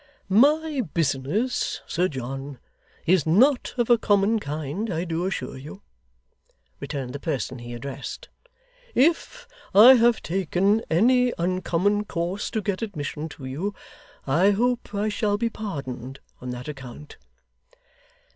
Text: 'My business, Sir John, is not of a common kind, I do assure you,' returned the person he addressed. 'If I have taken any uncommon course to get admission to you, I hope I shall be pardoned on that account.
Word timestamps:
'My 0.27 0.81
business, 0.95 1.81
Sir 1.85 2.07
John, 2.07 2.57
is 3.05 3.27
not 3.27 3.75
of 3.77 3.87
a 3.91 3.99
common 3.99 4.39
kind, 4.39 4.91
I 4.91 5.03
do 5.03 5.27
assure 5.27 5.57
you,' 5.59 5.83
returned 6.79 7.13
the 7.13 7.19
person 7.19 7.59
he 7.59 7.75
addressed. 7.75 8.27
'If 8.95 9.47
I 9.75 9.93
have 9.93 10.23
taken 10.23 10.81
any 10.89 11.33
uncommon 11.37 12.05
course 12.05 12.49
to 12.49 12.63
get 12.63 12.81
admission 12.81 13.29
to 13.29 13.45
you, 13.45 13.75
I 14.25 14.49
hope 14.49 14.91
I 14.95 15.07
shall 15.07 15.37
be 15.37 15.51
pardoned 15.51 16.19
on 16.39 16.49
that 16.49 16.67
account. 16.67 17.17